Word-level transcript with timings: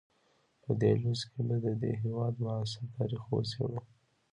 په 0.63 0.71
دې 0.81 0.91
لوست 1.01 1.25
کې 1.31 1.39
به 1.47 1.55
د 1.65 1.67
دې 1.81 1.91
هېواد 2.01 2.33
معاصر 2.43 2.83
تاریخ 2.97 3.21
وڅېړو. 3.29 3.79